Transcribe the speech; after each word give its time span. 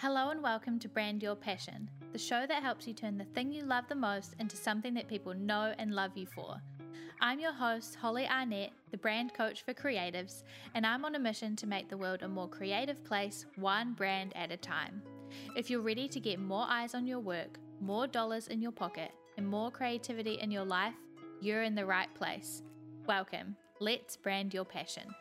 Hello 0.00 0.30
and 0.30 0.40
welcome 0.40 0.78
to 0.78 0.88
Brand 0.88 1.24
Your 1.24 1.34
Passion, 1.34 1.90
the 2.12 2.18
show 2.20 2.46
that 2.46 2.62
helps 2.62 2.86
you 2.86 2.94
turn 2.94 3.18
the 3.18 3.24
thing 3.24 3.50
you 3.50 3.64
love 3.64 3.82
the 3.88 3.96
most 3.96 4.36
into 4.38 4.56
something 4.56 4.94
that 4.94 5.08
people 5.08 5.34
know 5.34 5.74
and 5.76 5.92
love 5.92 6.12
you 6.14 6.24
for. 6.24 6.54
I'm 7.20 7.40
your 7.40 7.50
host, 7.50 7.96
Holly 7.96 8.24
Arnett, 8.28 8.70
the 8.92 8.96
brand 8.96 9.34
coach 9.34 9.64
for 9.64 9.74
creatives, 9.74 10.44
and 10.76 10.86
I'm 10.86 11.04
on 11.04 11.16
a 11.16 11.18
mission 11.18 11.56
to 11.56 11.66
make 11.66 11.88
the 11.88 11.96
world 11.96 12.22
a 12.22 12.28
more 12.28 12.46
creative 12.46 13.02
place, 13.02 13.44
one 13.56 13.92
brand 13.92 14.36
at 14.36 14.52
a 14.52 14.56
time. 14.56 15.02
If 15.56 15.68
you're 15.68 15.80
ready 15.80 16.06
to 16.06 16.20
get 16.20 16.38
more 16.38 16.66
eyes 16.68 16.94
on 16.94 17.04
your 17.04 17.18
work, 17.18 17.58
more 17.80 18.06
dollars 18.06 18.46
in 18.46 18.62
your 18.62 18.70
pocket, 18.70 19.10
and 19.36 19.48
more 19.48 19.68
creativity 19.68 20.34
in 20.34 20.52
your 20.52 20.64
life, 20.64 20.94
you're 21.40 21.64
in 21.64 21.74
the 21.74 21.86
right 21.86 22.14
place. 22.14 22.62
Welcome. 23.08 23.56
Let's 23.80 24.16
brand 24.16 24.54
your 24.54 24.64
passion. 24.64 25.12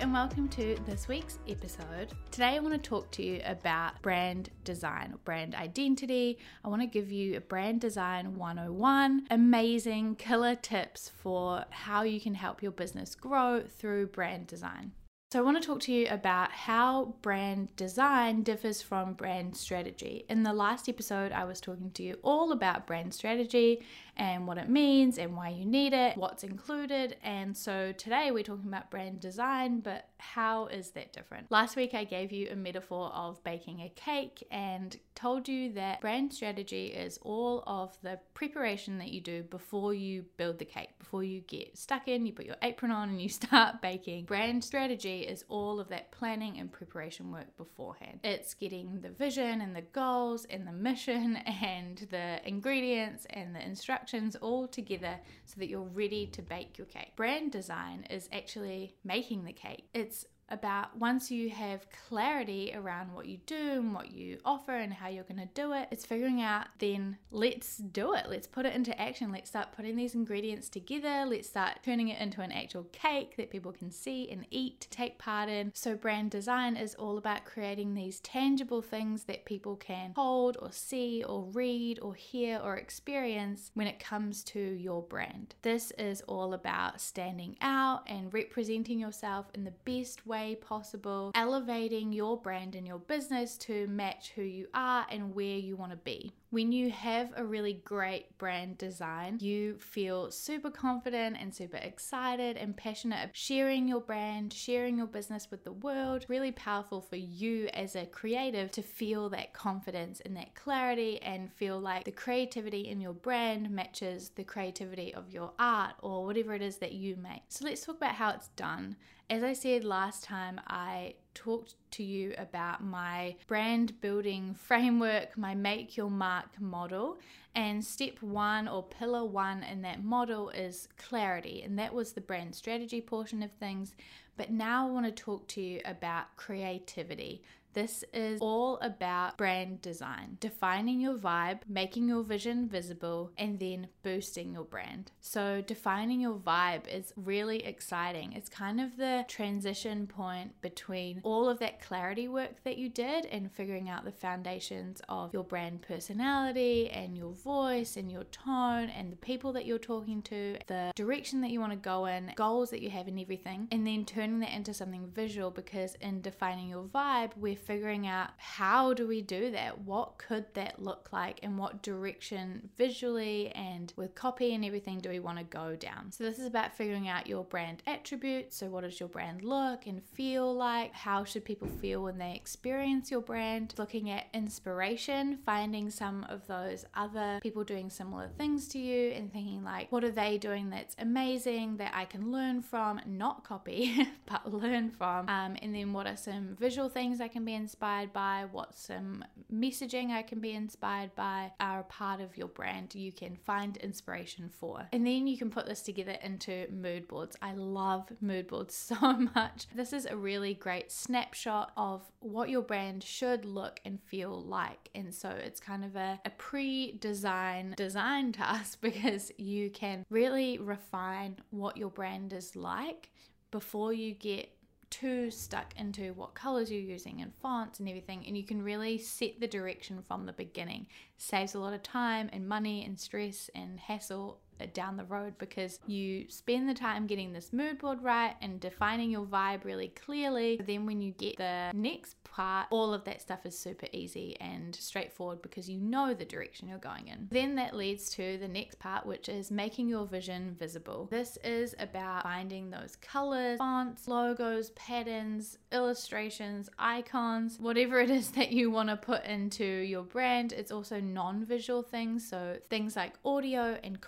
And 0.00 0.14
welcome 0.14 0.48
to 0.48 0.74
this 0.86 1.08
week's 1.08 1.38
episode. 1.46 2.14
Today, 2.30 2.56
I 2.56 2.58
want 2.60 2.72
to 2.72 2.80
talk 2.80 3.10
to 3.10 3.22
you 3.22 3.42
about 3.44 4.00
brand 4.00 4.48
design, 4.64 5.14
brand 5.26 5.54
identity. 5.54 6.38
I 6.64 6.68
want 6.68 6.80
to 6.80 6.86
give 6.86 7.12
you 7.12 7.36
a 7.36 7.40
brand 7.40 7.82
design 7.82 8.34
101, 8.34 9.26
amazing 9.30 10.14
killer 10.14 10.54
tips 10.54 11.10
for 11.10 11.66
how 11.68 12.04
you 12.04 12.18
can 12.18 12.32
help 12.32 12.62
your 12.62 12.72
business 12.72 13.14
grow 13.14 13.62
through 13.62 14.06
brand 14.06 14.46
design. 14.46 14.92
So, 15.32 15.38
I 15.38 15.42
want 15.42 15.62
to 15.62 15.64
talk 15.64 15.78
to 15.82 15.92
you 15.92 16.08
about 16.10 16.50
how 16.50 17.14
brand 17.22 17.76
design 17.76 18.42
differs 18.42 18.82
from 18.82 19.12
brand 19.12 19.56
strategy. 19.56 20.24
In 20.28 20.42
the 20.42 20.52
last 20.52 20.88
episode, 20.88 21.30
I 21.30 21.44
was 21.44 21.60
talking 21.60 21.92
to 21.92 22.02
you 22.02 22.18
all 22.24 22.50
about 22.50 22.84
brand 22.84 23.14
strategy 23.14 23.86
and 24.16 24.48
what 24.48 24.58
it 24.58 24.68
means 24.68 25.18
and 25.18 25.36
why 25.36 25.50
you 25.50 25.64
need 25.64 25.92
it, 25.92 26.16
what's 26.16 26.42
included. 26.42 27.16
And 27.22 27.56
so, 27.56 27.92
today 27.92 28.32
we're 28.32 28.42
talking 28.42 28.66
about 28.66 28.90
brand 28.90 29.20
design, 29.20 29.78
but 29.78 30.08
how 30.18 30.66
is 30.66 30.90
that 30.90 31.12
different? 31.12 31.48
Last 31.48 31.76
week, 31.76 31.94
I 31.94 32.02
gave 32.02 32.32
you 32.32 32.48
a 32.50 32.56
metaphor 32.56 33.12
of 33.14 33.42
baking 33.44 33.82
a 33.82 33.88
cake 33.90 34.42
and 34.50 34.98
told 35.14 35.48
you 35.48 35.72
that 35.74 36.00
brand 36.00 36.32
strategy 36.32 36.86
is 36.86 37.18
all 37.22 37.62
of 37.68 37.96
the 38.02 38.18
preparation 38.34 38.98
that 38.98 39.10
you 39.10 39.20
do 39.20 39.44
before 39.44 39.94
you 39.94 40.24
build 40.36 40.58
the 40.58 40.64
cake, 40.64 40.98
before 40.98 41.22
you 41.22 41.40
get 41.42 41.78
stuck 41.78 42.08
in, 42.08 42.26
you 42.26 42.32
put 42.32 42.46
your 42.46 42.56
apron 42.62 42.90
on 42.90 43.10
and 43.10 43.22
you 43.22 43.28
start 43.40 43.80
baking. 43.80 44.24
Brand 44.24 44.64
strategy 44.64 45.19
is 45.28 45.44
all 45.48 45.80
of 45.80 45.88
that 45.88 46.10
planning 46.12 46.58
and 46.58 46.70
preparation 46.72 47.30
work 47.30 47.56
beforehand. 47.56 48.20
It's 48.24 48.54
getting 48.54 49.00
the 49.00 49.10
vision 49.10 49.60
and 49.60 49.74
the 49.74 49.82
goals 49.82 50.44
and 50.46 50.66
the 50.66 50.72
mission 50.72 51.36
and 51.62 51.98
the 52.10 52.40
ingredients 52.46 53.26
and 53.30 53.54
the 53.54 53.64
instructions 53.64 54.36
all 54.36 54.66
together 54.66 55.18
so 55.44 55.54
that 55.58 55.68
you're 55.68 55.82
ready 55.82 56.26
to 56.28 56.42
bake 56.42 56.78
your 56.78 56.86
cake. 56.86 57.16
Brand 57.16 57.52
design 57.52 58.06
is 58.10 58.28
actually 58.32 58.94
making 59.04 59.44
the 59.44 59.52
cake. 59.52 59.88
It's 59.94 60.26
about 60.50 60.96
once 60.96 61.30
you 61.30 61.50
have 61.50 61.86
clarity 62.08 62.72
around 62.74 63.12
what 63.12 63.26
you 63.26 63.38
do 63.46 63.72
and 63.72 63.94
what 63.94 64.10
you 64.12 64.38
offer 64.44 64.72
and 64.72 64.92
how 64.92 65.08
you're 65.08 65.24
going 65.24 65.40
to 65.40 65.48
do 65.54 65.72
it, 65.72 65.88
it's 65.90 66.04
figuring 66.04 66.42
out 66.42 66.66
then 66.78 67.16
let's 67.30 67.76
do 67.78 68.14
it. 68.14 68.26
Let's 68.28 68.46
put 68.46 68.66
it 68.66 68.74
into 68.74 68.98
action. 69.00 69.32
Let's 69.32 69.48
start 69.48 69.72
putting 69.72 69.96
these 69.96 70.14
ingredients 70.14 70.68
together. 70.68 71.24
Let's 71.26 71.48
start 71.48 71.78
turning 71.84 72.08
it 72.08 72.20
into 72.20 72.40
an 72.40 72.52
actual 72.52 72.84
cake 72.92 73.36
that 73.36 73.50
people 73.50 73.72
can 73.72 73.90
see 73.90 74.28
and 74.30 74.46
eat, 74.50 74.80
to 74.80 74.90
take 74.90 75.18
part 75.18 75.48
in. 75.48 75.72
So, 75.74 75.94
brand 75.94 76.30
design 76.30 76.76
is 76.76 76.94
all 76.94 77.18
about 77.18 77.44
creating 77.44 77.94
these 77.94 78.20
tangible 78.20 78.82
things 78.82 79.24
that 79.24 79.44
people 79.44 79.76
can 79.76 80.12
hold 80.16 80.56
or 80.60 80.72
see 80.72 81.22
or 81.24 81.44
read 81.52 81.98
or 82.00 82.14
hear 82.14 82.60
or 82.62 82.76
experience 82.76 83.70
when 83.74 83.86
it 83.86 84.00
comes 84.00 84.42
to 84.44 84.60
your 84.60 85.02
brand. 85.02 85.54
This 85.62 85.92
is 85.92 86.22
all 86.22 86.54
about 86.54 87.00
standing 87.00 87.56
out 87.60 88.02
and 88.06 88.32
representing 88.32 88.98
yourself 88.98 89.46
in 89.54 89.64
the 89.64 89.74
best 89.84 90.26
way 90.26 90.39
way 90.40 90.54
possible, 90.54 91.30
elevating 91.34 92.12
your 92.12 92.36
brand 92.40 92.74
and 92.74 92.86
your 92.86 92.98
business 92.98 93.56
to 93.58 93.86
match 93.88 94.32
who 94.34 94.42
you 94.42 94.66
are 94.74 95.06
and 95.10 95.34
where 95.34 95.56
you 95.56 95.76
want 95.76 95.92
to 95.92 95.98
be. 95.98 96.32
When 96.52 96.72
you 96.72 96.90
have 96.90 97.32
a 97.36 97.44
really 97.44 97.74
great 97.74 98.36
brand 98.36 98.76
design, 98.76 99.38
you 99.40 99.78
feel 99.78 100.32
super 100.32 100.68
confident 100.68 101.36
and 101.40 101.54
super 101.54 101.76
excited 101.76 102.56
and 102.56 102.76
passionate 102.76 103.24
of 103.24 103.30
sharing 103.34 103.86
your 103.86 104.00
brand, 104.00 104.52
sharing 104.52 104.98
your 104.98 105.06
business 105.06 105.48
with 105.48 105.62
the 105.62 105.70
world. 105.70 106.26
Really 106.26 106.50
powerful 106.50 107.02
for 107.02 107.14
you 107.14 107.68
as 107.68 107.94
a 107.94 108.04
creative 108.04 108.72
to 108.72 108.82
feel 108.82 109.28
that 109.28 109.52
confidence 109.52 110.20
and 110.24 110.36
that 110.36 110.56
clarity 110.56 111.22
and 111.22 111.52
feel 111.52 111.78
like 111.78 112.02
the 112.02 112.10
creativity 112.10 112.88
in 112.88 113.00
your 113.00 113.14
brand 113.14 113.70
matches 113.70 114.30
the 114.30 114.42
creativity 114.42 115.14
of 115.14 115.30
your 115.30 115.52
art 115.56 115.94
or 116.02 116.26
whatever 116.26 116.52
it 116.54 116.62
is 116.62 116.78
that 116.78 116.94
you 116.94 117.14
make. 117.14 117.42
So 117.46 117.64
let's 117.64 117.86
talk 117.86 117.98
about 117.98 118.16
how 118.16 118.30
it's 118.30 118.48
done. 118.56 118.96
As 119.28 119.44
I 119.44 119.52
said 119.52 119.84
last 119.84 120.24
time, 120.24 120.60
I 120.66 121.14
talked 121.42 121.74
to 121.92 122.02
you 122.02 122.34
about 122.36 122.84
my 122.84 123.34
brand 123.46 123.98
building 124.00 124.54
framework, 124.54 125.38
my 125.38 125.54
make 125.54 125.96
your 125.96 126.10
mark 126.10 126.60
model. 126.60 127.18
And 127.54 127.84
step 127.84 128.22
one 128.22 128.68
or 128.68 128.82
pillar 128.82 129.24
one 129.24 129.62
in 129.64 129.82
that 129.82 130.04
model 130.04 130.50
is 130.50 130.88
clarity, 130.98 131.62
and 131.62 131.78
that 131.78 131.94
was 131.94 132.12
the 132.12 132.20
brand 132.20 132.54
strategy 132.54 133.00
portion 133.00 133.42
of 133.42 133.50
things. 133.52 133.94
But 134.36 134.50
now 134.50 134.86
I 134.86 134.90
want 134.90 135.06
to 135.06 135.12
talk 135.12 135.48
to 135.48 135.60
you 135.60 135.80
about 135.84 136.36
creativity. 136.36 137.42
This 137.72 138.04
is 138.12 138.40
all 138.40 138.78
about 138.78 139.38
brand 139.38 139.80
design, 139.80 140.38
defining 140.40 141.00
your 141.00 141.16
vibe, 141.16 141.60
making 141.68 142.08
your 142.08 142.24
vision 142.24 142.68
visible, 142.68 143.30
and 143.38 143.60
then 143.60 143.86
boosting 144.02 144.52
your 144.52 144.64
brand. 144.64 145.12
So, 145.20 145.62
defining 145.64 146.20
your 146.20 146.34
vibe 146.34 146.88
is 146.88 147.12
really 147.16 147.64
exciting. 147.64 148.32
It's 148.32 148.48
kind 148.48 148.80
of 148.80 148.96
the 148.96 149.24
transition 149.28 150.08
point 150.08 150.60
between 150.62 151.20
all 151.22 151.48
of 151.48 151.60
that 151.60 151.80
clarity 151.80 152.26
work 152.26 152.62
that 152.64 152.76
you 152.76 152.88
did 152.88 153.26
and 153.26 153.52
figuring 153.52 153.88
out 153.88 154.04
the 154.04 154.10
foundations 154.10 155.00
of 155.08 155.32
your 155.32 155.44
brand 155.44 155.82
personality 155.82 156.90
and 156.90 157.16
your 157.16 157.32
voice 157.32 157.96
and 157.96 158.10
your 158.10 158.24
tone 158.24 158.90
and 158.90 159.12
the 159.12 159.16
people 159.16 159.52
that 159.52 159.66
you're 159.66 159.78
talking 159.78 160.22
to, 160.22 160.56
the 160.66 160.90
direction 160.96 161.40
that 161.40 161.50
you 161.50 161.60
want 161.60 161.72
to 161.72 161.78
go 161.78 162.06
in, 162.06 162.32
goals 162.34 162.70
that 162.70 162.82
you 162.82 162.90
have, 162.90 163.06
and 163.06 163.20
everything, 163.20 163.68
and 163.70 163.86
then 163.86 164.04
turning 164.04 164.40
that 164.40 164.52
into 164.52 164.74
something 164.74 165.08
visual 165.14 165.50
because 165.50 165.94
in 166.00 166.20
defining 166.20 166.68
your 166.68 166.84
vibe, 166.84 167.30
we're 167.36 167.59
figuring 167.60 168.06
out 168.06 168.30
how 168.36 168.92
do 168.92 169.06
we 169.06 169.22
do 169.22 169.50
that? 169.52 169.80
What 169.82 170.18
could 170.18 170.46
that 170.54 170.82
look 170.82 171.10
like? 171.12 171.40
And 171.42 171.58
what 171.58 171.82
direction 171.82 172.68
visually 172.76 173.50
and 173.50 173.92
with 173.96 174.14
copy 174.14 174.54
and 174.54 174.64
everything 174.64 174.98
do 174.98 175.08
we 175.08 175.20
want 175.20 175.38
to 175.38 175.44
go 175.44 175.76
down? 175.76 176.12
So, 176.12 176.24
this 176.24 176.38
is 176.38 176.46
about 176.46 176.74
figuring 176.76 177.08
out 177.08 177.26
your 177.26 177.44
brand 177.44 177.82
attributes. 177.86 178.56
So, 178.56 178.68
what 178.68 178.82
does 178.82 178.98
your 178.98 179.08
brand 179.08 179.42
look 179.42 179.86
and 179.86 180.02
feel 180.02 180.54
like? 180.54 180.92
How 180.94 181.24
should 181.24 181.44
people 181.44 181.68
feel 181.80 182.02
when 182.02 182.18
they 182.18 182.34
experience 182.34 183.10
your 183.10 183.20
brand? 183.20 183.74
Looking 183.78 184.10
at 184.10 184.26
inspiration, 184.34 185.38
finding 185.44 185.90
some 185.90 186.24
of 186.28 186.46
those 186.46 186.84
other 186.94 187.38
people 187.42 187.64
doing 187.64 187.90
similar 187.90 188.28
things 188.36 188.68
to 188.68 188.78
you 188.78 189.10
and 189.12 189.32
thinking, 189.32 189.62
like, 189.62 189.90
what 189.92 190.04
are 190.04 190.10
they 190.10 190.38
doing 190.38 190.70
that's 190.70 190.96
amazing 190.98 191.76
that 191.78 191.92
I 191.94 192.04
can 192.04 192.32
learn 192.32 192.62
from, 192.62 193.00
not 193.06 193.44
copy, 193.44 194.08
but 194.26 194.52
learn 194.52 194.90
from? 194.90 195.28
Um, 195.28 195.56
and 195.62 195.74
then, 195.74 195.92
what 195.92 196.06
are 196.06 196.16
some 196.16 196.56
visual 196.58 196.88
things 196.88 197.20
I 197.20 197.28
can 197.28 197.44
be 197.44 197.49
be 197.50 197.54
inspired 197.54 198.12
by, 198.12 198.46
what 198.52 198.76
some 198.76 199.24
messaging 199.52 200.10
I 200.10 200.22
can 200.22 200.38
be 200.38 200.52
inspired 200.52 201.12
by 201.16 201.50
are 201.58 201.80
a 201.80 201.84
part 201.84 202.20
of 202.20 202.36
your 202.36 202.46
brand 202.46 202.94
you 202.94 203.10
can 203.10 203.34
find 203.34 203.76
inspiration 203.78 204.48
for. 204.48 204.86
And 204.92 205.04
then 205.04 205.26
you 205.26 205.36
can 205.36 205.50
put 205.50 205.66
this 205.66 205.82
together 205.82 206.16
into 206.22 206.68
mood 206.70 207.08
boards. 207.08 207.36
I 207.42 207.54
love 207.54 208.12
mood 208.20 208.46
boards 208.46 208.74
so 208.90 208.94
much. 209.34 209.66
This 209.74 209.92
is 209.92 210.06
a 210.06 210.16
really 210.16 210.54
great 210.54 210.92
snapshot 210.92 211.72
of 211.76 212.02
what 212.20 212.50
your 212.50 212.62
brand 212.62 213.02
should 213.02 213.44
look 213.44 213.80
and 213.84 214.00
feel 214.00 214.40
like. 214.40 214.88
And 214.94 215.12
so 215.12 215.30
it's 215.30 215.58
kind 215.58 215.84
of 215.84 215.96
a, 215.96 216.20
a 216.24 216.30
pre 216.30 216.92
design 217.00 217.74
design 217.76 218.30
task 218.40 218.80
because 218.80 219.32
you 219.38 219.70
can 219.70 220.06
really 220.08 220.58
refine 220.58 221.36
what 221.50 221.76
your 221.76 221.90
brand 221.90 222.32
is 222.32 222.54
like 222.54 223.10
before 223.50 223.92
you 223.92 224.14
get 224.14 224.50
too 224.90 225.30
stuck 225.30 225.72
into 225.76 226.12
what 226.14 226.34
colors 226.34 226.70
you're 226.70 226.80
using 226.80 227.22
and 227.22 227.32
fonts 227.40 227.78
and 227.78 227.88
everything, 227.88 228.24
and 228.26 228.36
you 228.36 228.44
can 228.44 228.62
really 228.62 228.98
set 228.98 229.40
the 229.40 229.46
direction 229.46 230.02
from 230.06 230.26
the 230.26 230.32
beginning. 230.32 230.86
Saves 231.16 231.54
a 231.54 231.60
lot 231.60 231.72
of 231.72 231.82
time 231.82 232.28
and 232.32 232.48
money 232.48 232.84
and 232.84 232.98
stress 232.98 233.48
and 233.54 233.78
hassle 233.78 234.40
Uh, 234.60 234.66
down 234.74 234.96
the 234.96 235.04
road 235.04 235.34
because 235.38 235.78
you 235.86 236.24
spend 236.28 236.68
the 236.68 236.74
time 236.74 237.06
getting 237.06 237.32
this 237.32 237.52
mood 237.52 237.78
board 237.78 238.02
right 238.02 238.34
and 238.40 238.60
defining 238.60 239.10
your 239.10 239.24
vibe 239.24 239.64
really 239.64 239.88
clearly. 239.88 240.60
Then 240.64 240.86
when 240.86 241.00
you 241.00 241.12
get 241.12 241.36
the 241.36 241.70
next 241.74 242.22
part, 242.24 242.66
all 242.70 242.94
of 242.94 243.04
that 243.04 243.20
stuff 243.20 243.44
is 243.44 243.58
super 243.58 243.86
easy 243.92 244.36
and 244.40 244.74
straightforward 244.74 245.42
because 245.42 245.68
you 245.68 245.78
know 245.78 246.14
the 246.14 246.24
direction 246.24 246.68
you're 246.68 246.78
going 246.78 247.08
in. 247.08 247.28
Then 247.30 247.54
that 247.56 247.76
leads 247.76 248.10
to 248.10 248.38
the 248.38 248.48
next 248.48 248.78
part, 248.78 249.06
which 249.06 249.28
is 249.28 249.50
making 249.50 249.88
your 249.88 250.06
vision 250.06 250.56
visible. 250.58 251.08
This 251.10 251.38
is 251.44 251.74
about 251.78 252.22
finding 252.22 252.70
those 252.70 252.96
colors, 252.96 253.58
fonts, 253.58 254.08
logos, 254.08 254.70
patterns, 254.70 255.58
illustrations, 255.72 256.68
icons, 256.78 257.58
whatever 257.58 258.00
it 258.00 258.10
is 258.10 258.30
that 258.32 258.52
you 258.52 258.70
want 258.70 258.88
to 258.88 258.96
put 258.96 259.24
into 259.24 259.64
your 259.64 260.02
brand. 260.02 260.52
It's 260.52 260.72
also 260.72 261.00
non 261.00 261.44
visual 261.44 261.82
things, 261.82 262.28
so 262.28 262.56
things 262.68 262.96
like 262.96 263.14
audio 263.24 263.78
and 263.82 264.00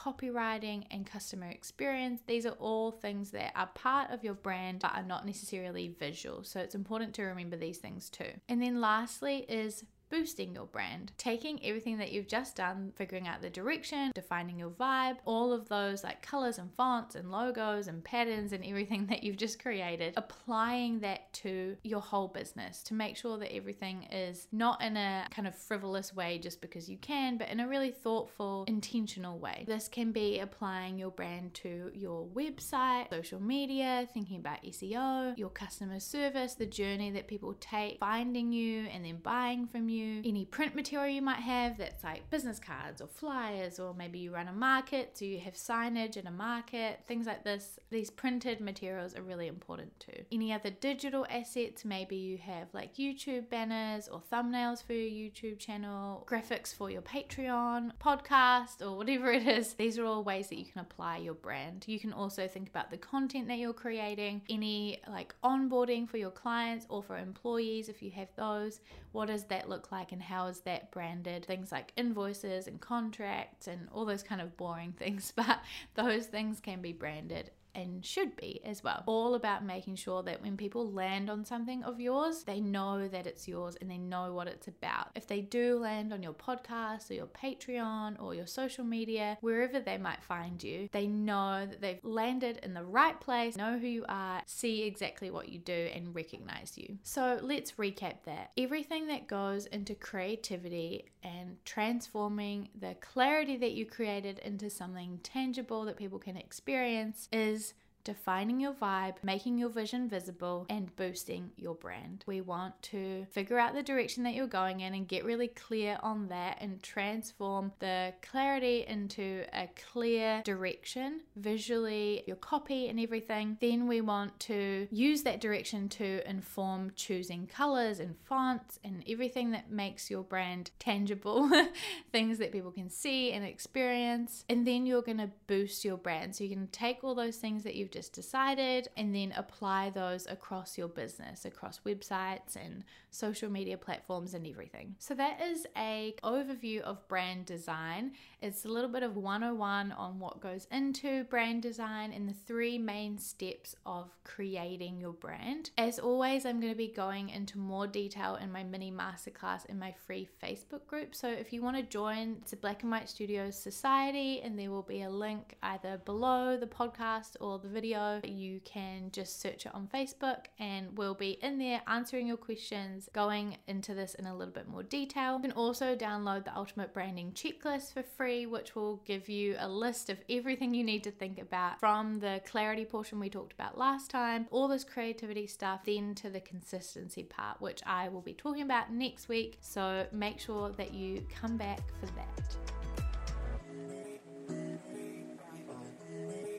and 0.91 1.07
customer 1.07 1.49
experience. 1.49 2.21
These 2.27 2.47
are 2.47 2.57
all 2.59 2.91
things 2.91 3.31
that 3.31 3.53
are 3.55 3.69
part 3.75 4.11
of 4.11 4.25
your 4.25 4.35
brand 4.35 4.81
but 4.81 4.93
are 4.95 5.03
not 5.03 5.25
necessarily 5.25 5.95
visual. 5.99 6.45
So 6.45 6.61
it's 6.61 6.75
important 6.75 7.15
to 7.15 7.23
remember 7.23 7.57
these 7.57 7.79
things 7.79 8.11
too. 8.11 8.33
And 8.49 8.61
then 8.61 8.81
lastly 8.81 9.47
is 9.49 9.85
boosting 10.13 10.55
your 10.55 10.67
brand. 10.67 11.11
Taking 11.17 11.59
everything 11.65 11.97
that 11.97 12.13
you've 12.13 12.29
just 12.29 12.55
done, 12.55 12.93
figuring 12.97 13.27
out 13.27 13.41
the 13.41 13.49
direction, 13.49 14.13
defining 14.15 14.59
your 14.59 14.69
vibe, 14.69 15.17
all 15.25 15.55
of 15.55 15.71
those 15.71 16.05
like 16.05 16.21
colors 16.21 16.59
and 16.59 16.71
fonts 16.75 17.15
and 17.15 17.33
logos 17.33 17.89
and 17.89 18.05
patterns 18.05 18.53
and 18.53 18.63
everything 18.65 19.07
that 19.11 19.23
you've 19.23 19.39
just 19.39 19.61
created, 19.61 20.13
applying 20.19 21.01
that 21.01 21.33
to 21.33 21.77
your 21.83 22.01
whole 22.01 22.29
business 22.29 22.83
to 22.83 22.95
make 22.95 23.17
sure 23.17 23.39
that 23.39 23.55
everything 23.55 24.03
is 24.13 24.49
not 24.53 24.83
in 24.83 24.99
a 24.99 25.27
kind 25.31 25.49
of 25.49 25.57
frivolous 25.57 26.15
way 26.15 26.39
just 26.39 26.61
because 26.61 26.91
you 26.91 26.99
can, 26.99 27.39
but 27.39 27.49
in 27.49 27.61
a 27.61 27.67
really 27.67 27.91
thoughtful, 27.91 28.67
intentional 28.69 29.39
way. 29.39 29.65
This 29.67 29.89
can 29.89 30.13
be 30.13 30.41
applying 30.41 30.99
your 30.99 31.11
brand 31.11 31.55
to 31.55 31.91
your 31.95 32.27
website, 32.27 33.09
social 33.09 33.41
media, 33.41 34.07
thinking 34.13 34.41
about 34.41 34.63
SEO, 34.63 35.39
your 35.39 35.49
customer 35.49 36.01
service, 36.01 36.55
the 36.55 36.67
journey 36.67 37.11
that 37.13 37.29
people 37.29 37.55
take 37.61 37.99
finding 37.99 38.53
you 38.53 38.87
and 38.93 39.03
then 39.03 39.17
buying 39.23 39.67
from 39.67 39.89
you 39.89 40.02
you 40.03 40.23
any 40.25 40.45
print 40.45 40.75
material 40.75 41.13
you 41.15 41.23
might 41.23 41.41
have 41.41 41.79
that's 41.79 42.05
like 42.05 42.29
business 42.31 42.59
cards 42.59 43.01
or 43.01 43.07
flyers, 43.07 43.79
or 43.79 43.95
maybe 43.95 44.19
you 44.19 44.33
run 44.33 44.49
a 44.49 44.53
market, 44.53 45.17
so 45.17 45.25
you 45.25 45.39
have 45.41 45.55
signage 45.55 46.17
in 46.17 46.27
a 46.27 46.31
market, 46.31 47.01
things 47.07 47.27
like 47.27 47.45
this. 47.45 47.79
These 47.91 48.11
printed 48.11 48.61
materials 48.61 49.17
are 49.17 49.23
really 49.23 49.47
important 49.47 49.99
too. 50.01 50.25
Any 50.31 50.53
other 50.53 50.71
digital 50.71 51.27
assets, 51.31 51.85
maybe 51.85 52.17
you 52.17 52.39
have 52.39 52.69
like 52.73 52.97
YouTube 52.97 53.49
banners 53.49 54.09
or 54.09 54.23
thumbnails 54.33 54.83
for 54.83 54.93
your 54.93 55.31
YouTube 55.31 55.59
channel, 55.59 56.27
graphics 56.29 56.75
for 56.75 56.91
your 56.91 57.03
Patreon, 57.03 57.93
podcast, 58.03 58.83
or 58.83 58.97
whatever 58.97 59.31
it 59.33 59.47
is. 59.47 59.75
These 59.75 59.99
are 59.99 60.05
all 60.05 60.25
ways 60.25 60.49
that 60.49 60.59
you 60.59 60.65
can 60.65 60.81
apply 60.81 61.19
your 61.19 61.35
brand. 61.35 61.85
You 61.87 61.99
can 62.01 62.13
also 62.13 62.49
think 62.49 62.69
about 62.69 62.91
the 62.91 62.97
content 62.97 63.49
that 63.49 63.59
you're 63.59 63.73
creating, 63.73 64.43
any 64.49 65.01
like 65.09 65.35
onboarding 65.45 66.09
for 66.09 66.17
your 66.17 66.31
clients 66.31 66.87
or 66.89 67.03
for 67.03 67.17
employees 67.17 67.89
if 67.89 68.03
you 68.03 68.11
have 68.13 68.29
those. 68.37 68.81
What 69.13 69.29
does 69.29 69.45
that 69.45 69.69
look 69.69 69.82
like 69.91 70.13
and 70.13 70.23
how 70.23 70.47
is 70.47 70.61
that 70.61 70.91
branded? 70.91 71.45
Things 71.45 71.73
like 71.73 71.93
invoices 71.97 72.67
and 72.67 72.81
contracts 72.81 73.67
and 73.67 73.89
all 73.93 74.05
those 74.05 74.23
kind 74.23 74.41
of 74.41 74.57
boring 74.57 74.93
things, 74.99 75.33
but 75.35 75.61
those 75.95 76.27
things 76.27 76.61
can 76.61 76.81
be 76.81 76.93
branded 76.93 77.51
and 77.75 78.05
should 78.05 78.37
be 78.37 78.61
as 78.65 78.83
well. 78.83 79.03
All 79.07 79.35
about 79.35 79.65
making 79.65 79.97
sure 79.97 80.23
that 80.23 80.43
when 80.43 80.57
people 80.57 80.91
land 80.91 81.31
on 81.31 81.45
something 81.45 81.83
of 81.85 82.01
yours, 82.01 82.45
they 82.45 82.61
know 82.61 83.09
that 83.09 83.27
it's 83.27 83.49
yours 83.49 83.77
and 83.81 83.91
they 83.91 83.99
know 83.99 84.33
what 84.33 84.49
it's 84.49 84.69
about. 84.69 85.11
If 85.15 85.27
they 85.27 85.41
do 85.41 85.79
land 85.79 86.13
on 86.13 86.23
your 86.23 86.33
podcast 86.33 87.11
or 87.11 87.15
your 87.15 87.27
Patreon 87.27 88.21
or 88.23 88.35
your 88.35 88.47
social 88.47 88.85
media, 88.85 89.39
wherever 89.41 89.81
they 89.81 89.99
might 89.99 90.23
find 90.23 90.63
you, 90.63 90.89
they 90.93 91.07
know 91.07 91.67
that 91.69 91.81
they've 91.81 92.05
landed 92.05 92.61
in 92.63 92.75
the 92.75 92.85
right 92.85 93.19
place, 93.21 93.57
know 93.57 93.79
who 93.79 93.87
you 93.87 94.05
are, 94.09 94.43
see 94.47 94.83
exactly 94.83 95.31
what 95.31 95.49
you 95.49 95.59
do, 95.59 95.89
and 95.95 96.15
recognize 96.15 96.77
you. 96.77 96.99
So 97.03 97.39
let's 97.43 97.73
recap 97.73 98.25
that. 98.25 98.51
Everything 98.57 99.07
that 99.09 99.27
goes 99.27 99.67
into 99.67 99.95
creativity 99.95 101.07
and 101.23 101.57
transforming 101.65 102.69
the 102.81 102.95
clarity 103.01 103.57
that 103.57 103.73
you 103.73 103.87
created 103.87 104.41
into 104.41 104.69
something 104.69 105.21
tangible 105.23 105.85
that 105.85 105.97
people 105.97 106.19
can 106.19 106.37
experience 106.37 107.29
is 107.33 107.62
defining 108.05 108.61
your 108.61 108.73
vibe, 108.73 109.15
making 109.23 109.59
your 109.59 109.69
vision 109.69 110.09
visible, 110.09 110.67
and 110.69 110.95
boosting 110.97 111.51
your 111.57 111.75
brand. 111.75 112.25
We 112.27 112.41
want 112.41 112.81
to 112.83 113.27
figure 113.31 113.59
out 113.59 113.75
the 113.75 113.83
direction 113.83 114.23
that 114.25 114.35
you're 114.35 114.47
going 114.47 114.81
in 114.81 114.95
and 114.95 115.07
get 115.07 115.25
really 115.25 115.49
clear 115.49 115.99
on 116.03 116.29
that 116.29 116.59
and 116.61 116.83
transform 116.83 117.73
the 117.79 118.13
clarity 118.23 118.85
into 118.87 119.45
a 119.53 119.69
clear 119.93 120.43
direction 120.45 121.21
visually, 121.37 122.25
your 122.27 122.37
copy, 122.37 122.89
and 122.89 122.99
everything. 122.99 123.57
Then 123.61 123.87
we 123.87 124.01
want 124.01 124.39
to 124.41 124.89
use 124.91 125.23
that 125.23 125.41
direction 125.41 125.89
to 125.91 126.29
inform 126.29 126.93
choosing 126.97 127.47
colors 127.47 128.01
and 128.01 128.17
fonts 128.25 128.79
and 128.83 129.05
everything 129.09 129.53
that 129.53 129.71
makes 129.71 130.11
your 130.11 130.23
brand 130.23 130.71
tangible, 130.79 131.51
things 132.13 132.39
that 132.39 132.53
people 132.53 132.73
can 132.73 132.91
see 132.91 133.33
and 133.33 133.45
experience. 133.45 134.45
And 134.49 134.67
then 134.67 134.87
you're 134.87 135.03
going 135.03 135.19
to 135.19 135.31
boost 135.47 135.85
your 135.85 135.97
brand. 135.97 136.35
So 136.35 136.45
you 136.45 136.51
can 136.51 136.67
take 136.69 137.05
all 137.05 137.15
those 137.15 137.37
things 137.37 137.63
that 137.65 137.75
you've 137.75 137.92
just 137.93 138.13
decided 138.13 138.89
and 138.97 139.15
then 139.15 139.33
apply 139.37 139.91
those 139.91 140.27
across 140.27 140.77
your 140.77 140.89
business, 140.89 141.45
across 141.45 141.81
websites 141.87 142.57
and 142.57 142.85
social 143.11 143.51
media 143.51 143.77
platforms 143.77 144.35
and 144.35 144.47
everything. 144.47 144.97
So 144.99 145.15
that 145.15 145.41
is 145.41 145.67
a 145.77 146.15
overview 146.25 146.81
of 146.81 147.07
brand 147.09 147.47
design. 147.47 148.13
It's 148.43 148.65
a 148.65 148.69
little 148.69 148.91
bit 148.91 149.05
of 149.05 149.17
101 149.17 149.93
on 149.93 150.19
what 150.19 150.41
goes 150.41 150.67
into 150.73 151.23
brand 151.25 151.63
design 151.63 152.13
and 152.13 152.29
the 152.29 152.33
three 152.33 152.77
main 152.77 153.17
steps 153.17 153.77
of 153.87 154.11
creating 154.25 154.99
your 154.99 155.13
brand. 155.13 155.71
As 155.79 156.01
always, 156.01 156.45
I'm 156.45 156.59
going 156.59 156.73
to 156.73 156.77
be 156.77 156.89
going 156.89 157.29
into 157.31 157.57
more 157.57 157.87
detail 157.87 158.35
in 158.43 158.51
my 158.51 158.65
mini 158.65 158.91
masterclass 158.91 159.65
in 159.67 159.79
my 159.79 159.95
free 160.07 160.29
Facebook 160.43 160.89
group. 160.89 161.15
So 161.15 161.29
if 161.29 161.53
you 161.53 161.63
want 161.63 161.77
to 161.77 161.85
join, 161.85 162.39
it's 162.43 162.53
a 162.53 162.57
Black 162.57 162.83
and 162.83 162.91
White 162.91 163.09
Studios 163.09 163.57
Society 163.57 164.41
and 164.43 164.59
there 164.59 164.73
will 164.73 164.83
be 164.83 165.03
a 165.03 165.11
link 165.11 165.55
either 165.63 166.01
below 166.05 166.57
the 166.57 166.67
podcast 166.67 167.37
or 167.41 167.61
the 167.61 167.69
video. 167.69 168.21
You 168.25 168.61
can 168.65 169.13
just 169.13 169.41
search 169.41 169.67
it 169.67 169.75
on 169.75 169.89
Facebook 169.95 170.47
and 170.59 170.99
we'll 170.99 171.15
be 171.15 171.39
in 171.43 171.59
there 171.59 171.81
answering 171.87 172.27
your 172.27 172.39
questions 172.39 173.09
going 173.13 173.59
into 173.69 173.95
this 173.95 174.15
in 174.15 174.27
a 174.27 174.37
little 174.37 174.53
bit 174.53 174.67
more 174.67 174.83
detail. 174.83 175.37
You 175.37 175.43
can 175.43 175.53
also 175.53 175.95
download 175.95 176.45
the 176.45 176.57
Ultimate 176.57 176.93
Branding 176.93 177.31
Checklist 177.31 177.93
for 177.93 178.03
free, 178.33 178.47
which 178.47 178.75
will 178.75 178.97
give 179.05 179.29
you 179.29 179.57
a 179.59 179.69
list 179.69 180.09
of 180.09 180.19
everything 180.31 180.73
you 180.73 180.83
need 180.85 181.05
to 181.05 181.11
think 181.11 181.39
about 181.39 181.79
from 181.79 182.19
the 182.19 182.41
clarity 182.47 182.85
portion 182.85 183.21
we 183.21 183.29
talked 183.29 183.53
about 183.53 183.77
last 183.77 184.11
time, 184.11 184.47
all 184.51 184.69
this 184.69 184.85
creativity 184.85 185.47
stuff, 185.47 185.81
then 185.85 186.15
to 186.15 186.31
the 186.31 186.41
consistency 186.41 187.25
part, 187.25 187.61
which 187.61 187.83
I 187.85 188.09
will 188.09 188.23
be 188.23 188.33
talking 188.33 188.63
about 188.63 188.91
next 188.91 189.29
week. 189.29 189.59
So 189.61 190.07
make 190.13 190.41
sure 190.41 190.71
that 190.71 190.95
you 190.95 191.27
come 191.41 191.59
back 191.59 191.81
for 192.01 192.07
that. 192.07 192.57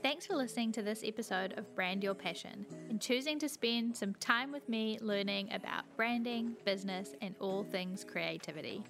Thanks 0.04 0.28
for 0.28 0.36
listening 0.36 0.74
to 0.74 0.84
this 0.84 1.02
episode 1.04 1.58
of 1.58 1.74
Brand 1.76 2.04
Your 2.04 2.14
Passion 2.14 2.66
and 2.90 3.02
choosing 3.02 3.40
to 3.40 3.50
spend 3.50 3.98
some 3.98 4.14
time 4.16 4.52
with 4.52 4.68
me 4.70 5.00
learning 5.02 5.52
about 5.52 5.86
branding, 5.96 6.56
business, 6.66 7.16
and 7.22 7.34
all 7.40 7.64
things 7.64 8.04
creativity. 8.04 8.84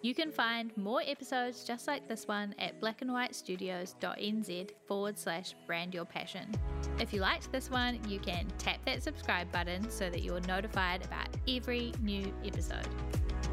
You 0.00 0.14
can 0.14 0.30
find 0.30 0.70
more 0.76 1.02
episodes 1.04 1.64
just 1.64 1.88
like 1.88 2.06
this 2.06 2.28
one 2.28 2.54
at 2.60 2.80
blackandwhitestudios.nz 2.80 4.70
forward 4.86 5.18
slash 5.18 5.56
brand 5.66 5.92
your 5.92 6.04
passion. 6.04 6.54
If 7.00 7.12
you 7.12 7.20
liked 7.20 7.50
this 7.50 7.68
one, 7.68 7.98
you 8.08 8.20
can 8.20 8.46
tap 8.58 8.78
that 8.86 9.02
subscribe 9.02 9.50
button 9.50 9.90
so 9.90 10.08
that 10.08 10.22
you're 10.22 10.40
notified 10.42 11.04
about 11.04 11.28
every 11.48 11.92
new 12.00 12.32
episode. 12.44 12.86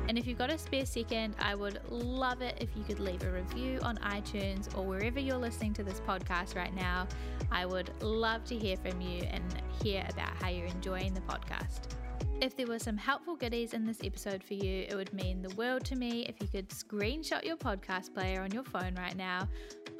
And 0.07 0.19
if 0.19 0.27
you've 0.27 0.37
got 0.37 0.51
a 0.51 0.57
spare 0.59 0.85
second, 0.85 1.35
I 1.39 1.55
would 1.55 1.79
love 1.89 2.43
it 2.43 2.59
if 2.61 2.69
you 2.77 2.83
could 2.83 2.99
leave 2.99 3.23
a 3.23 3.31
review 3.31 3.79
on 3.81 3.97
iTunes 3.97 4.75
or 4.77 4.85
wherever 4.85 5.19
you're 5.19 5.37
listening 5.37 5.73
to 5.73 5.83
this 5.83 5.99
podcast 6.01 6.55
right 6.55 6.75
now. 6.75 7.07
I 7.51 7.65
would 7.65 7.89
love 8.03 8.43
to 8.45 8.55
hear 8.55 8.77
from 8.77 9.01
you 9.01 9.23
and 9.23 9.43
hear 9.81 10.05
about 10.11 10.29
how 10.41 10.49
you're 10.49 10.67
enjoying 10.67 11.15
the 11.15 11.21
podcast. 11.21 11.95
If 12.41 12.57
there 12.57 12.67
were 12.67 12.79
some 12.79 12.97
helpful 12.97 13.37
goodies 13.37 13.73
in 13.73 13.85
this 13.85 13.99
episode 14.03 14.43
for 14.43 14.55
you, 14.55 14.85
it 14.89 14.95
would 14.95 15.13
mean 15.13 15.41
the 15.41 15.55
world 15.55 15.85
to 15.85 15.95
me 15.95 16.25
if 16.25 16.35
you 16.41 16.47
could 16.49 16.67
screenshot 16.69 17.45
your 17.45 17.55
podcast 17.55 18.13
player 18.13 18.41
on 18.41 18.51
your 18.51 18.63
phone 18.63 18.93
right 18.95 19.15
now, 19.15 19.47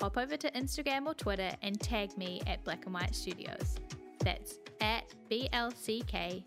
hop 0.02 0.18
over 0.18 0.36
to 0.36 0.52
Instagram 0.52 1.06
or 1.06 1.14
Twitter 1.14 1.52
and 1.62 1.80
tag 1.80 2.18
me 2.18 2.42
at 2.46 2.62
Black 2.66 2.86
and 2.86 2.94
White 2.94 3.16
Studios. 3.16 3.78
That's 4.20 4.60
at 4.82 5.06
BLCKWHT 5.32 6.44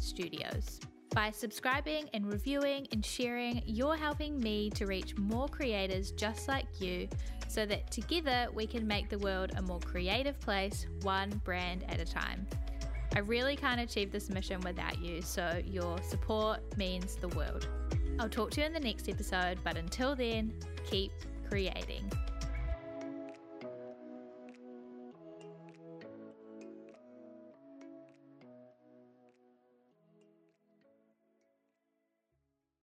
Studios. 0.00 0.80
By 1.10 1.32
subscribing 1.32 2.08
and 2.14 2.30
reviewing 2.30 2.86
and 2.92 3.04
sharing, 3.04 3.62
you're 3.66 3.96
helping 3.96 4.38
me 4.38 4.70
to 4.70 4.86
reach 4.86 5.16
more 5.16 5.48
creators 5.48 6.12
just 6.12 6.46
like 6.46 6.66
you 6.80 7.08
so 7.48 7.66
that 7.66 7.90
together 7.90 8.46
we 8.54 8.66
can 8.66 8.86
make 8.86 9.08
the 9.08 9.18
world 9.18 9.52
a 9.56 9.62
more 9.62 9.80
creative 9.80 10.38
place, 10.38 10.86
one 11.02 11.30
brand 11.44 11.84
at 11.88 12.00
a 12.00 12.04
time. 12.04 12.46
I 13.16 13.20
really 13.20 13.56
can't 13.56 13.80
achieve 13.80 14.12
this 14.12 14.28
mission 14.28 14.60
without 14.60 15.00
you, 15.00 15.22
so 15.22 15.62
your 15.64 15.96
support 16.02 16.60
means 16.76 17.16
the 17.16 17.28
world. 17.28 17.66
I'll 18.20 18.28
talk 18.28 18.50
to 18.50 18.60
you 18.60 18.66
in 18.66 18.74
the 18.74 18.80
next 18.80 19.08
episode, 19.08 19.56
but 19.64 19.78
until 19.78 20.14
then, 20.14 20.52
keep 20.84 21.12
creating. 21.48 22.12